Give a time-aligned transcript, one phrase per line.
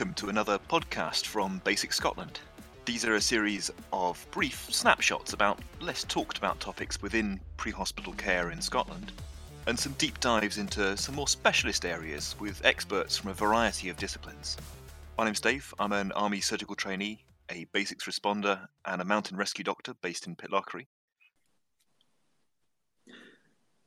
[0.00, 2.40] welcome to another podcast from BASICS Scotland.
[2.86, 8.14] These are a series of brief snapshots about less talked about topics within pre hospital
[8.14, 9.12] care in Scotland,
[9.66, 13.98] and some deep dives into some more specialist areas with experts from a variety of
[13.98, 14.56] disciplines.
[15.18, 19.64] My name's Dave, I'm an Army surgical trainee, a basics responder, and a mountain rescue
[19.64, 20.86] doctor based in Pitlochry.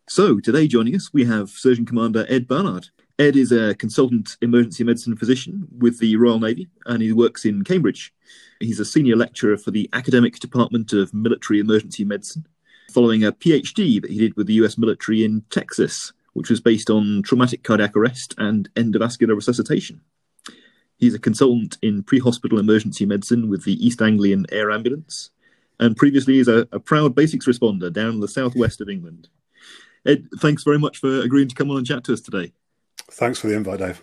[0.08, 2.90] So, today joining us, we have Surgeon Commander Ed Barnard.
[3.20, 7.64] Ed is a consultant emergency medicine physician with the Royal Navy and he works in
[7.64, 8.12] Cambridge.
[8.60, 12.48] He's a senior lecturer for the Academic Department of Military Emergency Medicine,
[12.92, 16.90] following a PhD that he did with the US military in Texas, which was based
[16.90, 20.02] on traumatic cardiac arrest and endovascular resuscitation.
[20.98, 25.30] He's a consultant in pre hospital emergency medicine with the East Anglian Air Ambulance,
[25.80, 29.28] and previously is a, a proud basics responder down in the southwest of England.
[30.04, 32.54] Ed, thanks very much for agreeing to come on and chat to us today.
[33.14, 34.02] Thanks for the invite, Dave.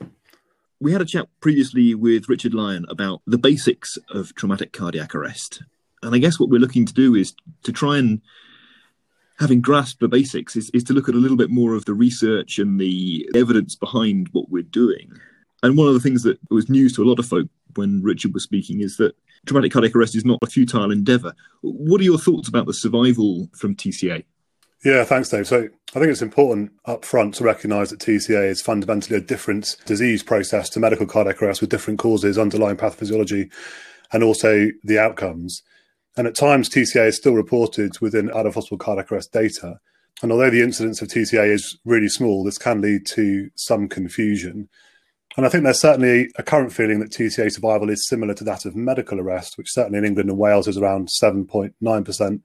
[0.79, 5.63] We had a chat previously with Richard Lyon about the basics of traumatic cardiac arrest.
[6.03, 8.23] And I guess what we're looking to do is to try and,
[9.41, 11.93] having grasped the basics, is, is to look at a little bit more of the
[11.93, 15.13] research and the evidence behind what we're doing.
[15.63, 18.33] And one of the things that was news to a lot of folk when Richard
[18.33, 21.35] was speaking is that traumatic cardiac arrest is not a futile endeavour.
[21.63, 24.25] What are your thoughts about the survival from TCA?
[24.85, 25.47] Yeah, thanks, Dave.
[25.47, 29.77] So I think it's important up front to recognise that TCA is fundamentally a different
[29.87, 33.51] disease process to medical cardiac arrest with different causes, underlying pathophysiology,
[34.13, 35.63] and also the outcomes.
[36.17, 39.81] And at times, TCA is still reported within out of hospital cardiac arrest data.
[40.23, 44.69] And although the incidence of TCA is really small, this can lead to some confusion.
[45.37, 48.65] And I think there's certainly a current feeling that TCA survival is similar to that
[48.65, 52.43] of medical arrest, which certainly in England and Wales is around 7.9%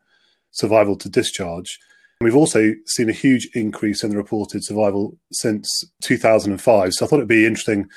[0.49, 1.77] survival to discharge.
[2.21, 5.69] We've also seen a huge increase in the reported survival since
[6.03, 6.94] 2005.
[6.94, 7.87] So I thought it'd be interesting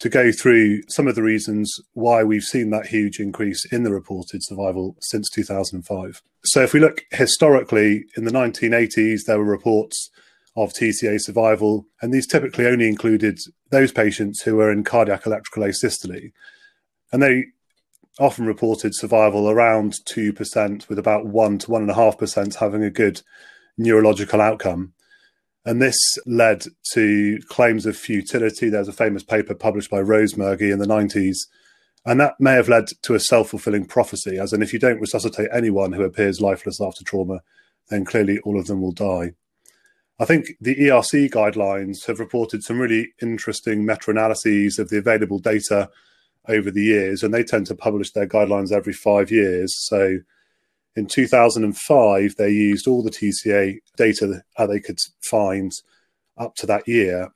[0.00, 3.92] to go through some of the reasons why we've seen that huge increase in the
[3.92, 6.22] reported survival since 2005.
[6.44, 10.10] So if we look historically, in the 1980s, there were reports
[10.56, 13.38] of TCA survival, and these typically only included
[13.70, 16.32] those patients who were in cardiac electrical asystole.
[17.12, 17.44] And they
[18.18, 23.22] often reported survival around 2%, with about 1 to 1.5% having a good
[23.80, 24.92] neurological outcome.
[25.64, 28.68] And this led to claims of futility.
[28.68, 31.36] There's a famous paper published by Rosemurgy in the 90s.
[32.06, 35.00] And that may have led to a self fulfilling prophecy, as in, if you don't
[35.00, 37.40] resuscitate anyone who appears lifeless after trauma,
[37.88, 39.32] then clearly all of them will die.
[40.18, 45.38] I think the ERC guidelines have reported some really interesting meta analyses of the available
[45.38, 45.90] data
[46.48, 49.74] over the years, and they tend to publish their guidelines every five years.
[49.76, 50.18] So
[50.96, 55.72] in 2005, they used all the TCA data that they could find
[56.36, 57.28] up to that year,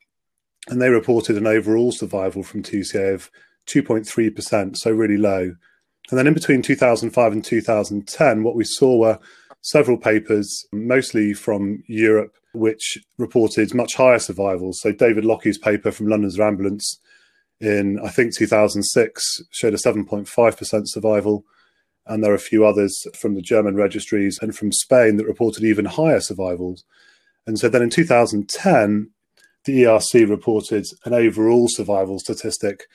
[0.68, 3.30] and they reported an overall survival from TCA of
[3.66, 5.54] 2.3%, so really low.
[6.10, 9.18] And then in between 2005 and 2010, what we saw were
[9.62, 14.80] several papers, mostly from Europe, which reported much higher survivals.
[14.80, 17.00] So David Lockey's paper from London's Ambulance
[17.60, 21.44] in, I think, 2006 showed a 7.5% survival.
[22.06, 25.64] And there are a few others from the German registries and from Spain that reported
[25.64, 26.84] even higher survivals.
[27.46, 29.10] And so then in 2010,
[29.64, 32.86] the ERC reported an overall survival statistic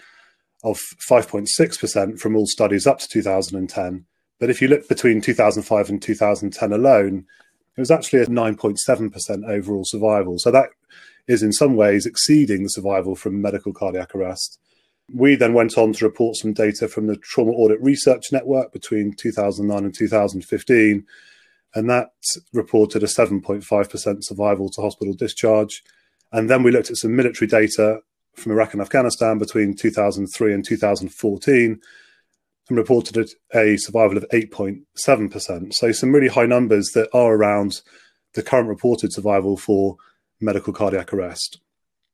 [0.64, 4.06] of 5.6% from all studies up to 2010.
[4.40, 7.26] But if you look between 2005 and 2010 alone,
[7.76, 10.38] it was actually a 9.7% overall survival.
[10.38, 10.70] So that
[11.28, 14.60] is in some ways exceeding the survival from medical cardiac arrest.
[15.14, 19.14] We then went on to report some data from the Trauma Audit Research Network between
[19.14, 21.06] 2009 and 2015,
[21.76, 22.10] and that
[22.54, 25.84] reported a 7.5% survival to hospital discharge.
[26.32, 28.00] And then we looked at some military data
[28.36, 31.80] from Iraq and Afghanistan between 2003 and 2014
[32.70, 35.74] and reported a survival of 8.7%.
[35.74, 37.82] So, some really high numbers that are around
[38.34, 39.98] the current reported survival for
[40.40, 41.60] medical cardiac arrest.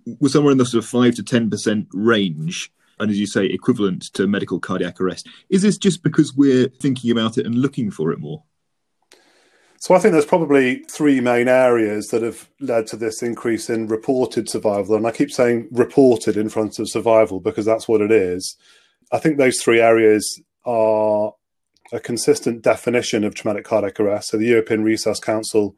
[0.05, 4.03] We're somewhere in the sort of 5 to 10% range and as you say, equivalent
[4.13, 5.27] to medical cardiac arrest.
[5.49, 8.43] Is this just because we're thinking about it and looking for it more?
[9.79, 13.87] So I think there's probably three main areas that have led to this increase in
[13.87, 14.95] reported survival.
[14.95, 18.57] And I keep saying reported in front of survival because that's what it is.
[19.11, 21.33] I think those three areas are
[21.91, 24.29] a consistent definition of traumatic cardiac arrest.
[24.29, 25.75] So the European Resus Council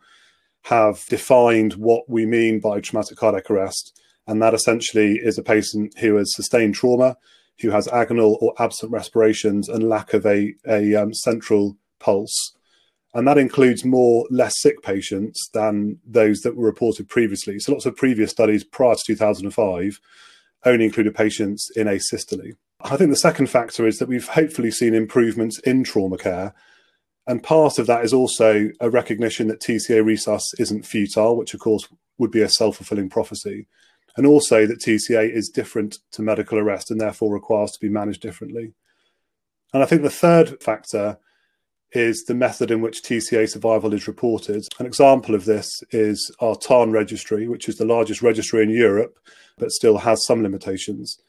[0.63, 5.97] have defined what we mean by traumatic cardiac arrest and that essentially is a patient
[5.99, 7.17] who has sustained trauma,
[7.61, 12.53] who has agonal or absent respirations and lack of a, a um, central pulse.
[13.13, 17.57] And that includes more less sick patients than those that were reported previously.
[17.59, 19.99] So lots of previous studies prior to 2005
[20.65, 22.53] only included patients in asystole.
[22.81, 26.53] I think the second factor is that we've hopefully seen improvements in trauma care.
[27.25, 31.59] And part of that is also a recognition that TCA resus isn't futile, which of
[31.59, 31.87] course
[32.17, 33.67] would be a self fulfilling prophecy.
[34.17, 38.21] And also that TCA is different to medical arrest and therefore requires to be managed
[38.21, 38.73] differently.
[39.73, 41.19] And I think the third factor
[41.91, 44.65] is the method in which TCA survival is reported.
[44.79, 49.19] An example of this is our TARN registry, which is the largest registry in Europe,
[49.57, 51.19] but still has some limitations.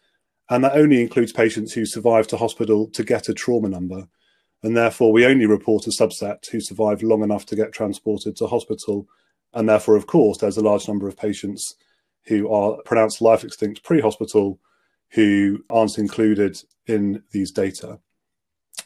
[0.50, 4.08] And that only includes patients who survive to hospital to get a trauma number.
[4.62, 8.46] And therefore, we only report a subset who survive long enough to get transported to
[8.46, 9.06] hospital.
[9.52, 11.75] And therefore, of course, there's a large number of patients
[12.26, 14.59] who are pronounced life extinct pre hospital
[15.11, 17.99] who aren't included in these data.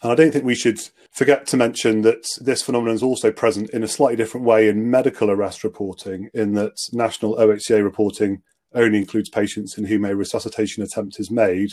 [0.03, 0.81] And I don't think we should
[1.13, 4.91] forget to mention that this phenomenon is also present in a slightly different way in
[4.91, 8.43] medical arrest reporting, in that national OHCA reporting
[8.75, 11.73] only includes patients in whom a resuscitation attempt is made.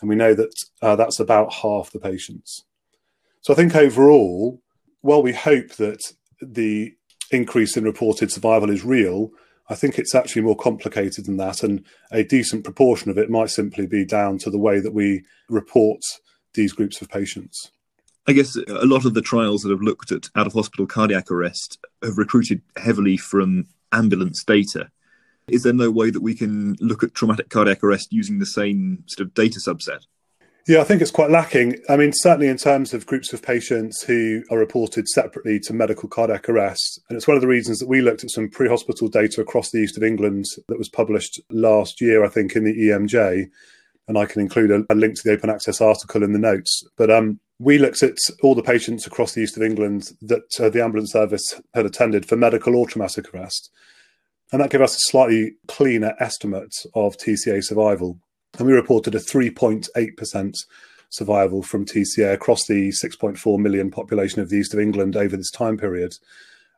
[0.00, 2.64] And we know that uh, that's about half the patients.
[3.40, 4.60] So I think overall,
[5.00, 6.00] while we hope that
[6.40, 6.94] the
[7.30, 9.30] increase in reported survival is real,
[9.68, 11.62] I think it's actually more complicated than that.
[11.62, 15.24] And a decent proportion of it might simply be down to the way that we
[15.48, 16.00] report
[16.54, 17.70] these groups of patients.
[18.28, 21.30] I guess a lot of the trials that have looked at out of hospital cardiac
[21.30, 24.90] arrest have recruited heavily from ambulance data.
[25.48, 29.04] Is there no way that we can look at traumatic cardiac arrest using the same
[29.06, 30.06] sort of data subset?
[30.66, 31.76] Yeah, I think it's quite lacking.
[31.88, 36.08] I mean, certainly in terms of groups of patients who are reported separately to medical
[36.08, 37.00] cardiac arrest.
[37.08, 39.70] And it's one of the reasons that we looked at some pre hospital data across
[39.70, 43.48] the east of England that was published last year, I think, in the EMJ
[44.08, 46.84] and I can include a, a, link to the open access article in the notes.
[46.96, 50.68] But um, we looked at all the patients across the east of England that uh,
[50.68, 53.70] the ambulance service had attended for medical or traumatic arrest.
[54.52, 58.18] And that gave us a slightly cleaner estimate of TCA survival.
[58.58, 60.54] And we reported a 3.8%
[61.10, 65.50] survival from TCA across the 6.4 million population of the east of England over this
[65.50, 66.12] time period.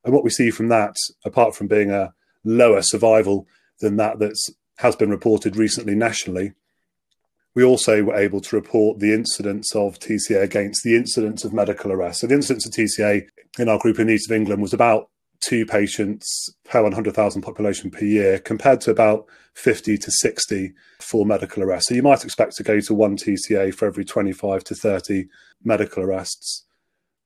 [0.05, 2.13] And what we see from that, apart from being a
[2.45, 3.47] lower survival
[3.81, 4.35] than that that
[4.77, 6.53] has been reported recently nationally,
[7.55, 11.91] we also were able to report the incidence of TCA against the incidence of medical
[11.91, 12.21] arrest.
[12.21, 13.27] So the incidence of TCA
[13.59, 15.11] in our group in the east of England was about
[15.41, 21.63] two patients per 100,000 population per year, compared to about 50 to 60 for medical
[21.63, 21.89] arrest.
[21.89, 25.27] So you might expect to go to one TCA for every 25 to 30
[25.65, 26.65] medical arrests.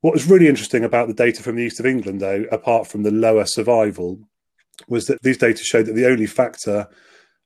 [0.01, 3.03] What was really interesting about the data from the east of England, though, apart from
[3.03, 4.19] the lower survival,
[4.89, 6.89] was that these data showed that the only factor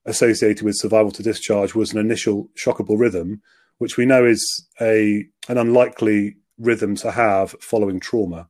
[0.06, 3.42] associated with survival to discharge was an initial shockable rhythm,
[3.78, 8.48] which we know is a an unlikely rhythm to have following trauma.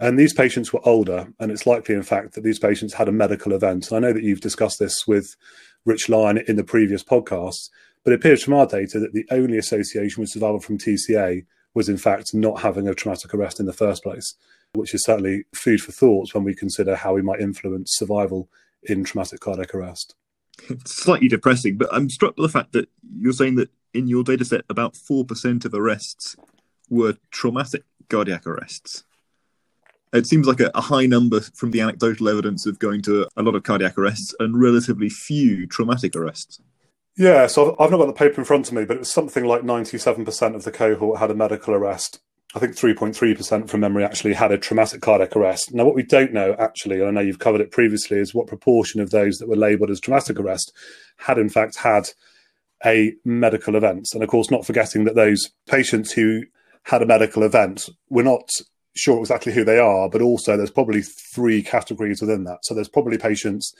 [0.00, 3.12] And these patients were older, and it's likely, in fact, that these patients had a
[3.12, 3.90] medical event.
[3.90, 5.36] And I know that you've discussed this with
[5.84, 7.70] Rich Lyon in the previous podcasts,
[8.02, 11.88] but it appears from our data that the only association with survival from TCA was,
[11.88, 14.34] in fact, not having a traumatic arrest in the first place,
[14.74, 18.48] which is certainly food for thought when we consider how we might influence survival
[18.82, 20.14] in traumatic cardiac arrest
[20.68, 22.88] it's slightly depressing, but I'm struck by the fact that
[23.18, 26.36] you're saying that in your data set, about 4% of arrests
[26.88, 29.04] were traumatic cardiac arrests.
[30.14, 33.42] It seems like a, a, high number from the anecdotal evidence of going to a
[33.42, 36.60] lot of cardiac arrests and relatively few traumatic arrests.
[37.16, 39.44] Yeah, so I've not got the paper in front of me, but it was something
[39.44, 42.20] like 97% of the cohort had a medical arrest.
[42.54, 45.74] I think 3.3% from memory actually had a traumatic cardiac arrest.
[45.74, 48.46] Now, what we don't know actually, and I know you've covered it previously, is what
[48.46, 50.72] proportion of those that were labelled as traumatic arrest
[51.16, 52.10] had in fact had
[52.84, 54.08] a medical event.
[54.14, 56.44] And of course, not forgetting that those patients who
[56.84, 58.48] had a medical event, we're not
[58.94, 62.64] sure exactly who they are, but also there's probably three categories within that.
[62.64, 63.74] So there's probably patients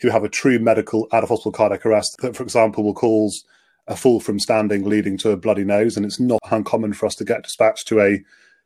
[0.00, 3.44] who have a true medical out of hospital cardiac arrest that, for example, will cause
[3.86, 5.96] a fall from standing leading to a bloody nose.
[5.96, 8.22] And it's not uncommon for us to get dispatched to a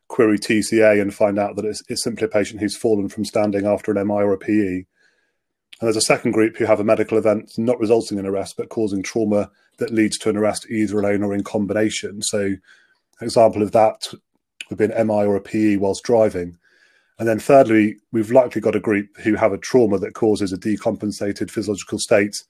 [0.08, 3.66] query TCA and find out that it's, it's simply a patient who's fallen from standing
[3.66, 4.84] after an MI or a PE.
[5.80, 8.70] And there's a second group who have a medical event not resulting in arrest, but
[8.70, 12.22] causing trauma that leads to an arrest either alone or in combination.
[12.22, 14.12] So, an example of that
[14.70, 16.56] would be an MI or a PE whilst driving.
[17.18, 20.56] And then thirdly, we've likely got a group who have a trauma that causes a
[20.56, 22.42] decompensated physiological state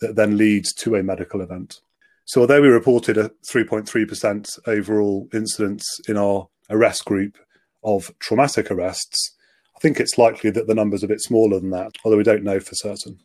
[0.00, 1.80] that then leads to a medical event.
[2.24, 7.36] So although we reported a 3.3% overall incidence in our arrest group
[7.82, 9.36] of traumatic arrests,
[9.76, 12.44] I think it's likely that the number's a bit smaller than that, although we don't
[12.44, 13.18] know for certain.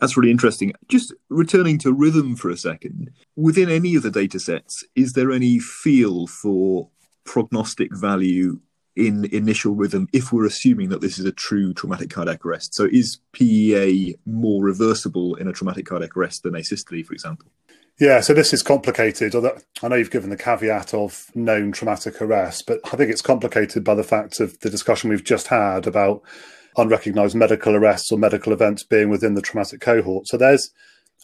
[0.00, 0.72] That's really interesting.
[0.88, 5.32] Just returning to rhythm for a second, within any of the data sets, is there
[5.32, 6.90] any feel for
[7.24, 8.60] prognostic value
[8.96, 12.74] in initial rhythm if we're assuming that this is a true traumatic cardiac arrest?
[12.74, 17.48] So is PEA more reversible in a traumatic cardiac arrest than asystole, for example?
[18.00, 19.36] Yeah, so this is complicated.
[19.36, 23.84] I know you've given the caveat of known traumatic arrest, but I think it's complicated
[23.84, 26.22] by the fact of the discussion we've just had about
[26.76, 30.26] unrecognized medical arrests or medical events being within the traumatic cohort.
[30.26, 30.72] So there's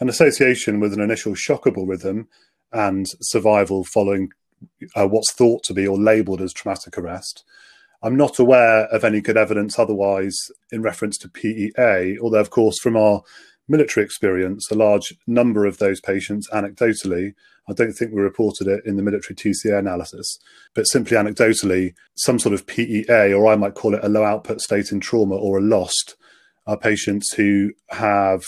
[0.00, 2.28] an association with an initial shockable rhythm
[2.72, 4.30] and survival following
[4.94, 7.44] uh, what's thought to be or labeled as traumatic arrest.
[8.02, 10.36] I'm not aware of any good evidence otherwise
[10.72, 13.22] in reference to PEA, although, of course, from our
[13.68, 17.34] military experience, a large number of those patients, anecdotally,
[17.68, 20.38] I don't think we reported it in the military TCA analysis,
[20.74, 24.60] but simply anecdotally, some sort of PEA, or I might call it a low output
[24.60, 26.16] state in trauma or a LOST,
[26.66, 28.42] are patients who have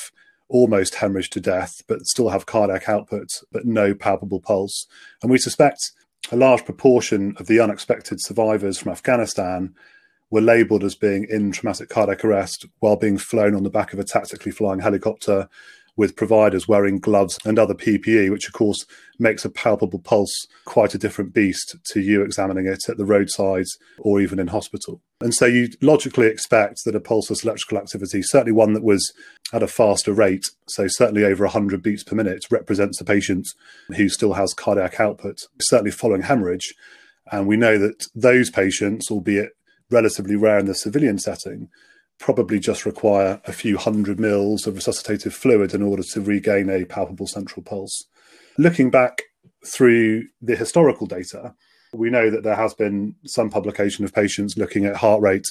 [0.49, 4.87] almost hemorrhaged to death, but still have cardiac output, but no palpable pulse.
[5.23, 5.93] And we suspect
[6.31, 9.75] a large proportion of the unexpected survivors from Afghanistan
[10.31, 13.99] were labelled as being in traumatic cardiac arrest while being flown on the back of
[13.99, 15.49] a tactically flying helicopter
[15.97, 18.87] with providers wearing gloves and other PPE, which of course
[19.19, 23.67] makes a palpable pulse quite a different beast to you examining it at the roadside
[23.99, 25.01] or even in hospital.
[25.21, 29.13] And so you logically expect that a pulseless electrical activity, certainly one that was
[29.53, 33.47] at a faster rate, so certainly over 100 beats per minute, represents a patient
[33.97, 36.75] who still has cardiac output, certainly following hemorrhage.
[37.31, 39.51] And we know that those patients, albeit
[39.91, 41.69] relatively rare in the civilian setting,
[42.23, 46.85] probably just require a few hundred mils of resuscitative fluid in order to regain a
[46.85, 48.05] palpable central pulse.
[48.57, 49.23] Looking back
[49.67, 51.55] through the historical data,
[51.93, 55.47] we know that there has been some publication of patients looking at heart rate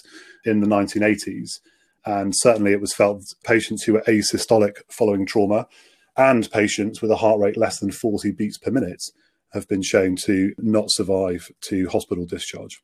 [0.46, 1.60] in the 1980s.
[2.06, 5.68] And certainly it was felt patients who were asystolic following trauma
[6.16, 9.04] and patients with a heart rate less than 40 beats per minute
[9.52, 12.82] have been shown to not survive to hospital discharge.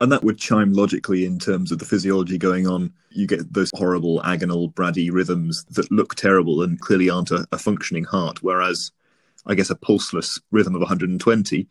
[0.00, 2.92] And that would chime logically in terms of the physiology going on.
[3.10, 7.58] You get those horrible agonal brady rhythms that look terrible and clearly aren't a, a
[7.58, 8.42] functioning heart.
[8.42, 8.92] Whereas,
[9.46, 11.68] I guess, a pulseless rhythm of 120,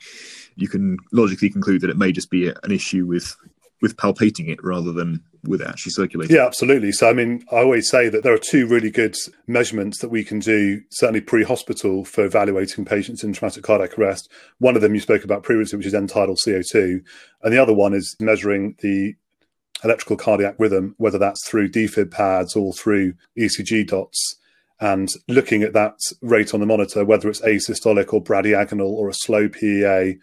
[0.56, 3.36] you can logically conclude that it may just be an issue with
[3.82, 6.36] with palpating it rather than with actually circulating.
[6.36, 6.92] Yeah, absolutely.
[6.92, 9.16] So, I mean, I always say that there are two really good
[9.48, 14.30] measurements that we can do, certainly pre hospital, for evaluating patients in traumatic cardiac arrest.
[14.58, 17.02] One of them you spoke about previously, which is end tidal CO2.
[17.44, 19.16] And the other one is measuring the
[19.84, 24.36] electrical cardiac rhythm, whether that's through defib pads or through ECG dots.
[24.82, 29.14] And looking at that rate on the monitor, whether it's asystolic or bradyagonal or a
[29.14, 30.18] slow PEA,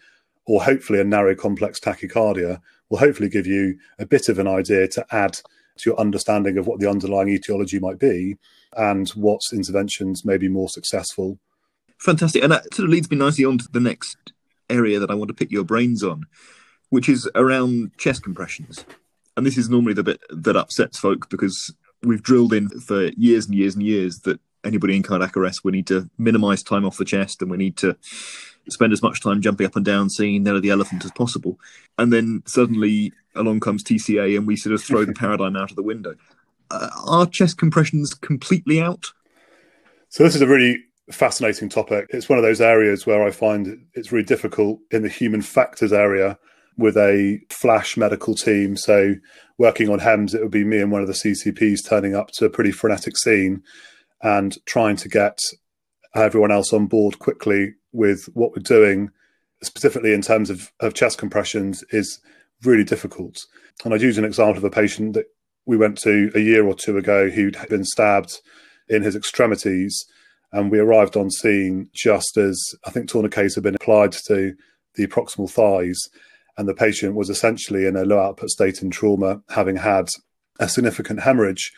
[0.45, 4.87] or hopefully a narrow complex tachycardia, will hopefully give you a bit of an idea
[4.87, 5.33] to add
[5.77, 8.37] to your understanding of what the underlying etiology might be
[8.75, 11.39] and what interventions may be more successful.
[11.99, 12.43] Fantastic.
[12.43, 14.17] And that sort of leads me nicely on to the next
[14.69, 16.25] area that I want to pick your brains on,
[16.89, 18.85] which is around chest compressions.
[19.35, 23.45] And this is normally the bit that upsets folk because we've drilled in for years
[23.45, 26.97] and years and years that anybody in cardiac arrest we need to minimize time off
[26.97, 27.95] the chest and we need to
[28.69, 31.59] spend as much time jumping up and down seeing Nelly the elephant as possible.
[31.97, 35.75] And then suddenly along comes TCA and we sort of throw the paradigm out of
[35.75, 36.15] the window.
[36.69, 39.05] Uh, are chest compressions completely out?
[40.09, 42.07] So this is a really fascinating topic.
[42.09, 45.93] It's one of those areas where I find it's really difficult in the human factors
[45.93, 46.37] area
[46.77, 48.75] with a flash medical team.
[48.75, 49.15] So
[49.57, 52.45] working on HEMS, it would be me and one of the CCPs turning up to
[52.45, 53.63] a pretty frenetic scene
[54.21, 55.39] and trying to get
[56.15, 59.09] everyone else on board quickly with what we're doing,
[59.63, 62.19] specifically in terms of, of chest compressions, is
[62.63, 63.45] really difficult.
[63.83, 65.25] And I'd use an example of a patient that
[65.65, 68.39] we went to a year or two ago who'd been stabbed
[68.87, 70.05] in his extremities.
[70.53, 74.53] And we arrived on scene just as I think tourniquets had been applied to
[74.95, 75.99] the proximal thighs.
[76.57, 80.07] And the patient was essentially in a low output state in trauma, having had
[80.59, 81.71] a significant hemorrhage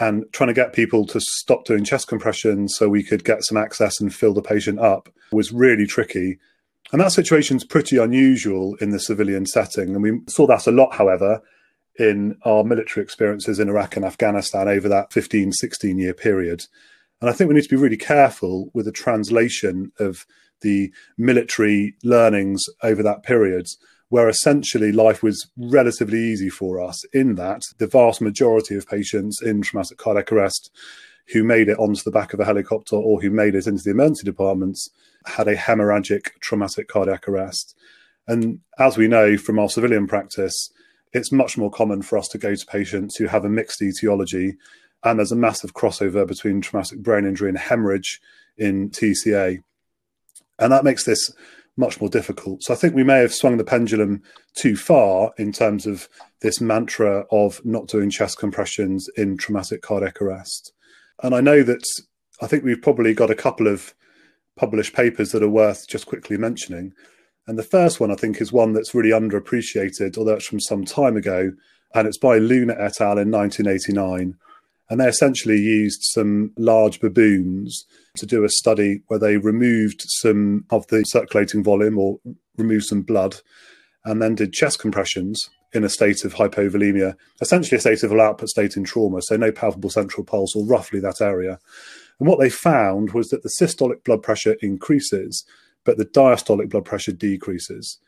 [0.00, 3.56] and trying to get people to stop doing chest compressions so we could get some
[3.56, 6.38] access and fill the patient up was really tricky.
[6.92, 9.94] And that situation's pretty unusual in the civilian setting.
[9.94, 11.42] And we saw that a lot, however,
[11.98, 16.64] in our military experiences in Iraq and Afghanistan over that 15, 16 year period.
[17.20, 20.26] And I think we need to be really careful with the translation of
[20.60, 23.68] the military learnings over that period
[24.14, 29.42] where essentially life was relatively easy for us in that the vast majority of patients
[29.42, 30.70] in traumatic cardiac arrest
[31.32, 33.90] who made it onto the back of a helicopter or who made it into the
[33.90, 34.88] emergency departments
[35.26, 37.76] had a hemorrhagic traumatic cardiac arrest.
[38.28, 40.70] And as we know from our civilian practice,
[41.12, 44.54] it's much more common for us to go to patients who have a mixed etiology.
[45.02, 48.20] And there's a massive crossover between traumatic brain injury and hemorrhage
[48.56, 49.58] in TCA.
[50.60, 51.32] And that makes this
[51.76, 52.62] much more difficult.
[52.62, 54.22] So I think we may have swung the pendulum
[54.56, 56.08] too far in terms of
[56.40, 60.72] this mantra of not doing chest compressions in traumatic cardiac arrest.
[61.22, 61.84] And I know that
[62.40, 63.94] I think we've probably got a couple of
[64.56, 66.92] published papers that are worth just quickly mentioning.
[67.46, 70.84] And the first one, I think, is one that's really underappreciated, although it's from some
[70.84, 71.52] time ago,
[71.94, 73.18] and it's by Luna et al.
[73.18, 74.36] in 1989.
[74.90, 77.86] And they essentially used some large baboons
[78.16, 82.18] to do a study where they removed some of the circulating volume or
[82.56, 83.36] removed some blood
[84.04, 88.48] and then did chest compressions in a state of hypovolemia, essentially a state of output
[88.48, 91.58] state in trauma, so no palpable central pulse or roughly that area.
[92.20, 95.44] And what they found was that the systolic blood pressure increases,
[95.84, 97.98] but the diastolic blood pressure decreases.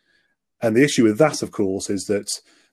[0.63, 2.29] And the issue with that, of course, is that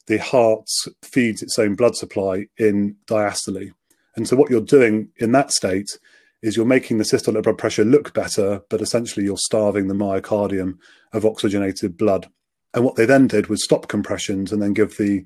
[0.06, 0.68] the heart
[1.02, 3.72] feeds its own blood supply in diastole.
[4.16, 5.98] And so what you're doing in that state
[6.42, 10.78] is you're making the systolic blood pressure look better, but essentially you're starving the myocardium
[11.14, 12.30] of oxygenated blood.
[12.74, 15.26] And what they then did was stop compressions and then give the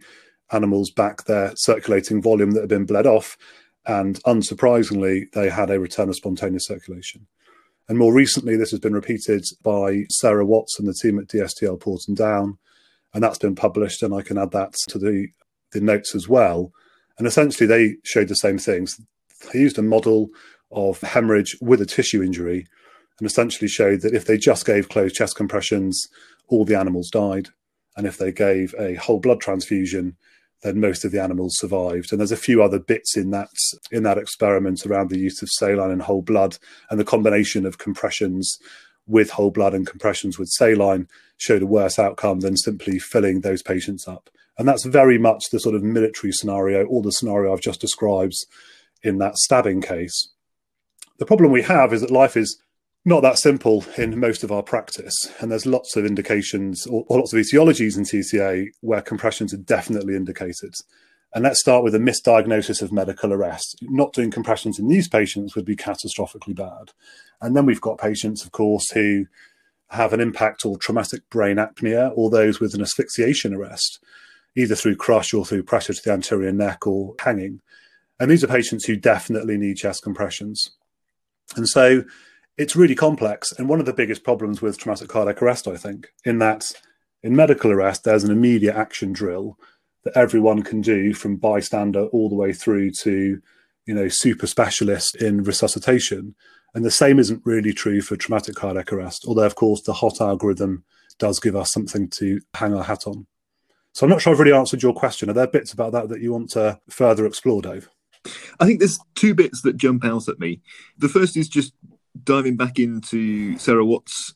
[0.52, 3.38] animals back their circulating volume that had been bled off.
[3.86, 7.26] And unsurprisingly, they had a return of spontaneous circulation.
[7.90, 11.80] And more recently, this has been repeated by Sarah Watts and the team at DSTL
[11.80, 12.58] Porton Down.
[13.14, 15.30] And that's been published, and I can add that to the,
[15.72, 16.74] the notes as well.
[17.18, 19.00] And essentially, they showed the same things.
[19.52, 20.30] They used a model
[20.72, 22.68] of hemorrhage with a tissue injury
[23.20, 26.08] and essentially showed that if they just gave closed chest compressions
[26.48, 27.50] all the animals died.
[27.96, 30.16] And if they gave a whole blood transfusion,
[30.64, 32.12] then most of the animals survived.
[32.12, 33.50] And there's a few other bits in that
[33.92, 36.58] in that experiment around the use of saline and whole blood
[36.90, 38.58] and the combination of compressions
[39.08, 43.64] with whole blood and compressions with saline showed a worse outcome than simply filling those
[43.64, 44.30] patients up.
[44.58, 48.36] And that's very much the sort of military scenario or the scenario I've just described
[49.04, 50.30] in that stabbing case.
[51.20, 52.62] The problem we have is that life is
[53.06, 55.16] not that simple in most of our practice.
[55.40, 59.58] And there's lots of indications or, or, lots of etiologies in TCA where compressions are
[59.58, 60.74] definitely indicated.
[61.34, 63.78] And let's start with a misdiagnosis of medical arrest.
[63.82, 66.92] Not doing compressions in these patients would be catastrophically bad.
[67.42, 69.28] And then we've got patients, of course, who
[69.90, 74.00] have an impact or traumatic brain apnea or those with an asphyxiation arrest,
[74.56, 77.62] either through crush or through pressure to the anterior neck or hanging.
[78.20, 80.72] And these are patients who definitely need chest compressions.
[81.56, 82.04] And so
[82.58, 83.52] it's really complex.
[83.52, 86.72] And one of the biggest problems with traumatic cardiac arrest, I think, in that
[87.22, 89.58] in medical arrest, there's an immediate action drill
[90.04, 93.42] that everyone can do from bystander all the way through to,
[93.86, 96.36] you know, super specialist in resuscitation.
[96.74, 100.22] And the same isn't really true for traumatic cardiac arrest, although, of course, the HOT
[100.22, 100.84] algorithm
[101.18, 103.26] does give us something to hang our hat on.
[103.94, 105.30] So I'm not sure I've really answered your question.
[105.30, 107.90] Are there bits about that that you want to further explore, Dave?
[108.60, 110.62] I think there's two bits that jump out at me.
[110.98, 111.74] The first is just
[112.24, 114.36] diving back into Sarah Watts'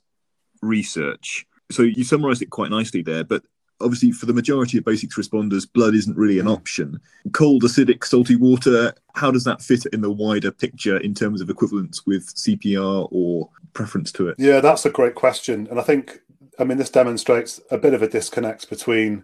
[0.61, 1.45] research.
[1.71, 3.43] So you summarised it quite nicely there, but
[3.81, 6.99] obviously for the majority of basics responders, blood isn't really an option.
[7.33, 11.49] Cold, acidic, salty water, how does that fit in the wider picture in terms of
[11.49, 14.35] equivalence with CPR or preference to it?
[14.37, 15.67] Yeah, that's a great question.
[15.69, 16.19] And I think,
[16.59, 19.23] I mean, this demonstrates a bit of a disconnect between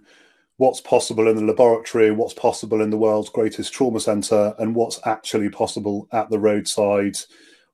[0.58, 5.00] what's possible in the laboratory, what's possible in the world's greatest trauma centre, and what's
[5.06, 7.16] actually possible at the roadside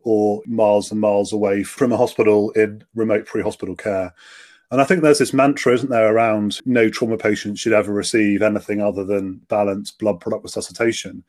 [0.03, 4.13] or miles and miles away from a hospital in remote pre hospital care.
[4.71, 8.41] And I think there's this mantra, isn't there, around no trauma patient should ever receive
[8.41, 11.23] anything other than balanced blood product resuscitation.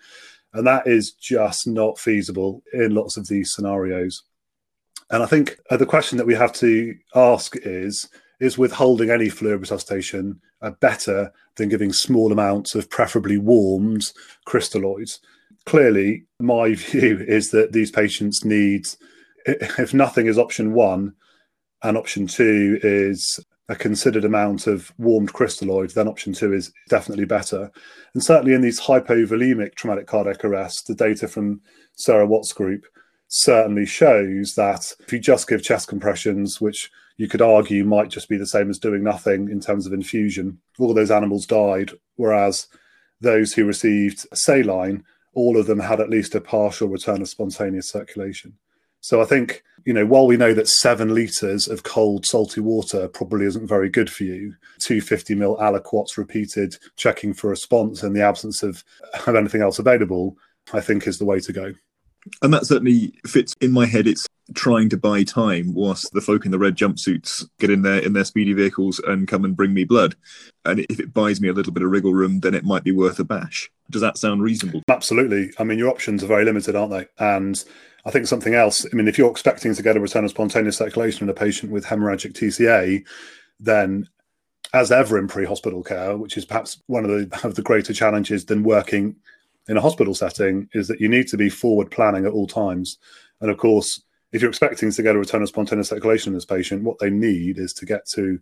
[0.55, 4.23] And that is just not feasible in lots of these scenarios.
[5.11, 8.09] And I think uh, the question that we have to ask is
[8.40, 14.11] is withholding any fluid resuscitation uh, better than giving small amounts of preferably warmed
[14.47, 15.20] crystalloids?
[15.64, 18.87] clearly, my view is that these patients need,
[19.47, 21.14] if nothing is option one,
[21.85, 27.25] and option two is a considered amount of warmed crystalloid, then option two is definitely
[27.25, 27.70] better.
[28.14, 31.61] And certainly in these hypovolemic traumatic cardiac arrest, the data from
[31.97, 32.85] Sarah Watts' group
[33.29, 38.29] certainly shows that if you just give chest compressions, which you could argue might just
[38.29, 42.66] be the same as doing nothing in terms of infusion, all those animals died, whereas
[43.20, 47.88] those who received saline all of them had at least a partial return of spontaneous
[47.88, 48.57] circulation.
[49.05, 53.07] So I think, you know, while we know that seven litres of cold, salty water
[53.07, 58.23] probably isn't very good for you, 250 mil aliquots repeated, checking for response in the
[58.23, 58.83] absence of,
[59.27, 60.38] of anything else available,
[60.73, 61.75] I think is the way to go.
[62.40, 64.07] And that certainly fits in my head.
[64.07, 67.99] It's trying to buy time whilst the folk in the red jumpsuits get in there
[67.99, 70.17] in their speedy vehicles and come and bring me blood.
[70.64, 72.93] And if it buys me a little bit of wriggle room, then it might be
[72.93, 73.71] worth a bash.
[73.90, 74.81] Does that sound reasonable?
[74.88, 75.51] Absolutely.
[75.59, 77.07] I mean, your options are very limited, aren't they?
[77.19, 77.62] And
[78.07, 80.77] I think something else, I mean, if you're expecting to get a return of spontaneous
[80.77, 83.05] circulation in a patient with hemorrhagic TCA,
[83.59, 84.09] then
[84.75, 88.45] as ever in pre-hospital care, which is perhaps one of the of the greater challenges
[88.45, 89.17] than working
[89.69, 92.99] in a hospital setting, is that you need to be forward planning at all times.
[93.40, 96.45] And of course, if you're expecting to get a return of spontaneous circulation in this
[96.45, 98.38] patient, what they need is to get to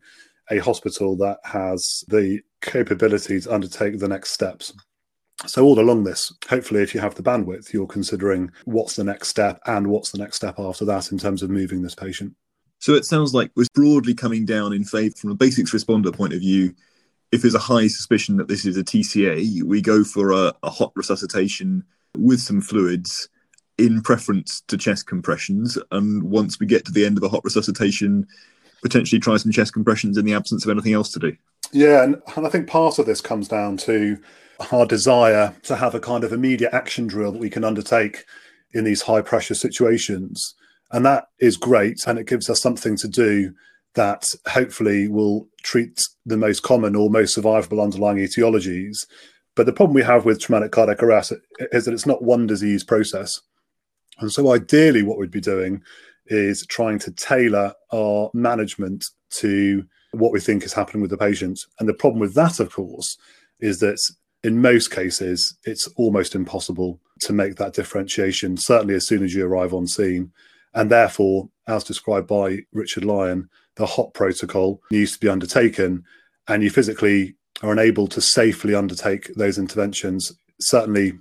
[0.51, 4.73] a hospital that has the capability to undertake the next steps.
[5.47, 9.29] So, all along this, hopefully, if you have the bandwidth, you're considering what's the next
[9.29, 12.35] step and what's the next step after that in terms of moving this patient.
[12.79, 16.33] So, it sounds like we're broadly coming down in favour from a basics responder point
[16.33, 16.75] of view.
[17.33, 20.71] If there's a high suspicion that this is a TCA, we go for a, a
[20.71, 21.83] hot resuscitation
[22.17, 23.29] with some fluids
[23.79, 25.79] in preference to chest compressions.
[25.91, 28.27] And once we get to the end of a hot resuscitation,
[28.83, 31.37] potentially try some chest compressions in the absence of anything else to do.
[31.73, 34.19] Yeah, and, and I think part of this comes down to
[34.71, 38.25] our desire to have a kind of immediate action drill that we can undertake
[38.75, 40.55] in these high pressure situations.
[40.91, 42.07] And that is great.
[42.07, 43.55] And it gives us something to do
[43.95, 49.07] that hopefully will treat the most common or most survivable underlying etiologies.
[49.55, 52.85] But the problem we have with traumatic cardiac arrest is that it's not one disease
[52.85, 53.41] process.
[54.19, 55.83] And so, ideally, what we'd be doing
[56.27, 61.59] is trying to tailor our management to what we think is happening with the patient.
[61.79, 63.17] And the problem with that, of course,
[63.61, 63.99] is that
[64.43, 69.47] in most cases, it's almost impossible to make that differentiation, certainly as soon as you
[69.47, 70.33] arrive on scene.
[70.75, 76.05] And therefore, as described by Richard Lyon, the HOT protocol needs to be undertaken,
[76.49, 81.13] and you physically are unable to safely undertake those interventions, certainly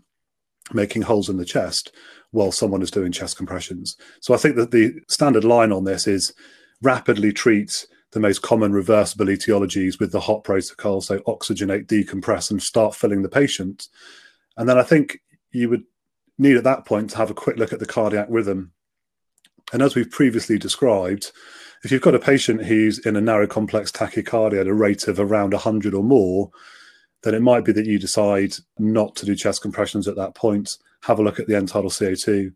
[0.74, 1.92] making holes in the chest
[2.32, 3.98] while someone is doing chest compressions.
[4.22, 6.34] So I think that the standard line on this is
[6.82, 11.02] rapidly treat the most common reversible etiologies with the hot protocol.
[11.02, 13.88] So oxygenate, decompress, and start filling the patient.
[14.58, 15.20] And then I think
[15.52, 15.84] you would
[16.38, 18.72] need at that point to have a quick look at the cardiac rhythm.
[19.74, 21.32] And as we've previously described,
[21.84, 25.20] if you've got a patient who's in a narrow complex tachycardia at a rate of
[25.20, 26.52] around 100 or more,
[27.24, 30.78] then it might be that you decide not to do chest compressions at that point
[31.02, 32.54] have a look at the end tidal CO2.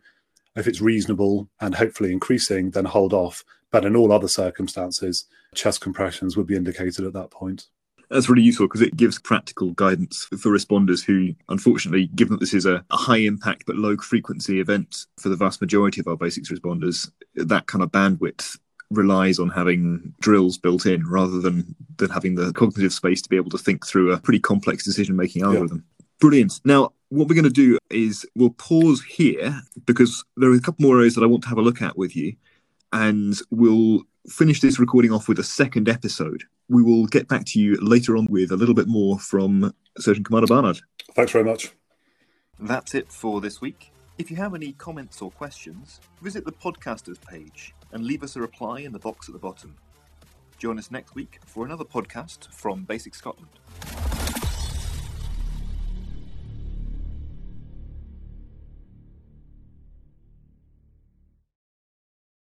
[0.56, 3.44] If it's reasonable and hopefully increasing, then hold off.
[3.72, 7.68] But in all other circumstances, chest compressions would be indicated at that point.
[8.10, 12.54] That's really useful because it gives practical guidance for responders who, unfortunately, given that this
[12.54, 16.16] is a, a, high impact but low frequency event for the vast majority of our
[16.16, 18.60] basics responders, that kind of bandwidth
[18.92, 23.38] relies on having drills built in rather than, than having the cognitive space to be
[23.38, 25.84] able to think through a pretty complex decision making algorithm.
[25.84, 26.06] Yeah.
[26.20, 26.62] Brilliant.
[26.64, 30.86] Now, what we're going to do is we'll pause here because there are a couple
[30.86, 32.36] more areas that I want to have a look at with you,
[32.96, 36.46] and we'll finish this recording off with a second episode.
[36.70, 40.24] We will get back to you later on with a little bit more from Surgeon
[40.24, 40.80] Commander Barnard.
[41.14, 41.74] Thanks very much.
[42.58, 43.92] That's it for this week.
[44.18, 48.42] If you have any comments or questions, visit the podcasters page and leave us a
[48.42, 49.76] reply in the box at the bottom.
[50.58, 54.25] Join us next week for another podcast from BASICS Scotland.